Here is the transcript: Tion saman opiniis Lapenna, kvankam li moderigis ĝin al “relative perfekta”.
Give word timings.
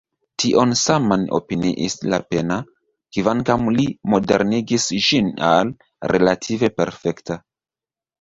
Tion 0.43 0.71
saman 0.83 1.25
opiniis 1.39 1.95
Lapenna, 2.13 2.57
kvankam 3.17 3.67
li 3.75 3.85
moderigis 4.13 4.87
ĝin 5.09 5.29
al 5.51 5.71
“relative 6.13 6.71
perfekta”. 6.81 7.39